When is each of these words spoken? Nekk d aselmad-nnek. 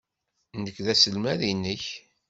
Nekk 0.63 0.77
d 0.85 0.87
aselmad-nnek. 0.93 1.85